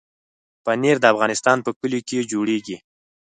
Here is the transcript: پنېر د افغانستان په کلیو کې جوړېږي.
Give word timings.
پنېر 0.65 0.97
د 1.01 1.05
افغانستان 1.13 1.57
په 1.65 1.71
کلیو 1.79 2.05
کې 2.09 2.27
جوړېږي. 2.31 2.77